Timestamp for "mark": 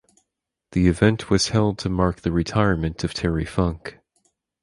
1.87-2.21